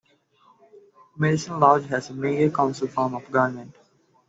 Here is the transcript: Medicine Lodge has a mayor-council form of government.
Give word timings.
Medicine 1.15 1.59
Lodge 1.59 1.85
has 1.85 2.09
a 2.09 2.13
mayor-council 2.15 2.87
form 2.87 3.13
of 3.13 3.31
government. 3.31 3.75